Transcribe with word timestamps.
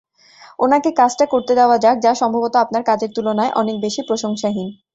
ওনাকে 0.59 0.89
কাজটা 0.99 1.25
করতে 1.33 1.53
দেওয়া 1.55 1.77
যাক 1.83 1.97
যা 2.05 2.11
সম্ভবত 2.21 2.53
আপনার 2.63 2.83
কাজের 2.89 3.11
তুলনায় 3.15 3.55
অনেক 3.55 3.75
বেশি 3.85 4.01
প্রশংসাহীন। 4.07 4.67